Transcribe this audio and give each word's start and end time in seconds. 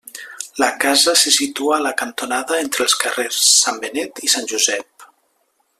La 0.61 0.69
casa 0.83 1.13
se 1.23 1.33
situa 1.35 1.75
a 1.77 1.83
la 1.87 1.91
cantonada 1.99 2.59
entre 2.63 2.87
els 2.89 2.95
carrers 3.05 3.45
Sant 3.51 3.79
Benet 3.85 4.23
i 4.29 4.33
Sant 4.37 4.49
Josep. 4.55 5.11